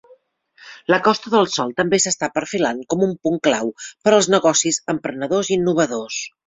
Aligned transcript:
La 0.93 0.97
Costa 1.07 1.33
del 1.33 1.49
Sol 1.57 1.75
també 1.81 1.99
s'està 2.05 2.31
perfilant 2.39 2.81
com 2.95 3.05
a 3.05 3.07
un 3.11 3.15
punt 3.29 3.39
clau 3.49 3.73
per 4.07 4.17
als 4.17 4.35
negocis 4.39 4.85
emprenedors 4.97 5.55
i 5.57 5.61
innovadors. 5.63 6.25